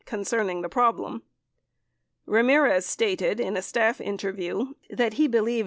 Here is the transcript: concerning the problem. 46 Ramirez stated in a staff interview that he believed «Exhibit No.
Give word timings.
concerning 0.05 0.61
the 0.61 0.69
problem. 0.69 1.21
46 2.25 2.25
Ramirez 2.27 2.85
stated 2.87 3.39
in 3.39 3.55
a 3.57 3.61
staff 3.61 3.99
interview 4.01 4.73
that 4.89 5.13
he 5.13 5.27
believed 5.27 5.39
«Exhibit 5.43 5.43
No. 5.43 5.57